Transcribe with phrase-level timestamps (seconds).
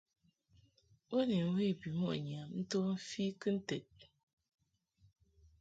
[1.07, 3.87] Bo ni mwe bimɔʼ ŋyam nto mfi kɨnted.